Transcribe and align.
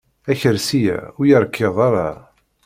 Akersi-a 0.31 0.97
ur 1.19 1.25
yerkid 1.29 1.77
ara. 1.87 2.09